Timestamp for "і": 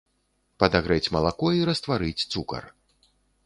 1.59-1.63